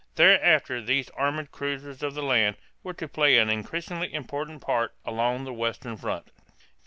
[0.15, 5.43] Thereafter these armored cruisers of the land were to play an increasingly important part along
[5.43, 6.31] the western front.